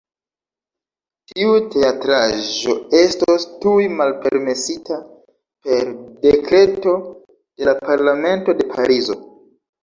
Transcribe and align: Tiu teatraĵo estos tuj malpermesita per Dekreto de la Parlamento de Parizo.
Tiu 1.33 1.57
teatraĵo 1.73 2.73
estos 2.99 3.45
tuj 3.65 3.83
malpermesita 3.97 4.97
per 5.67 5.93
Dekreto 6.25 6.95
de 7.11 7.69
la 7.71 7.77
Parlamento 7.91 8.57
de 8.65 8.69
Parizo. 8.75 9.21